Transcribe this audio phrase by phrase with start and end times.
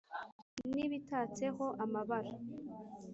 [0.73, 2.31] n’ibitatseho amabara